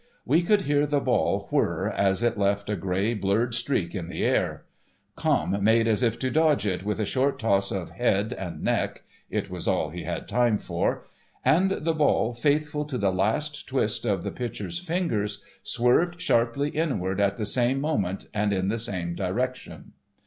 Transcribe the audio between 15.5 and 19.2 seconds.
swerved sharply inward at the same moment and in the same